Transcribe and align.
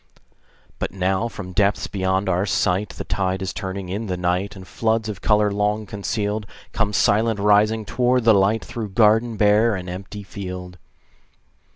But 0.79 0.89
now 0.91 1.27
from 1.27 1.51
depths 1.53 1.85
beyond 1.85 2.27
our 2.27 2.47
sight, 2.47 2.89
The 2.89 3.03
tide 3.03 3.43
is 3.43 3.53
turning 3.53 3.87
in 3.87 4.07
the 4.07 4.17
night, 4.17 4.55
And 4.55 4.67
floods 4.67 5.07
of 5.07 5.21
color 5.21 5.51
long 5.51 5.85
concealed 5.85 6.47
Come 6.71 6.91
silent 6.91 7.39
rising 7.39 7.85
toward 7.85 8.23
the 8.23 8.33
light, 8.33 8.65
Through 8.65 8.93
garden 8.93 9.37
bare 9.37 9.75
and 9.75 9.87
empty 9.87 10.23
field. 10.23 10.79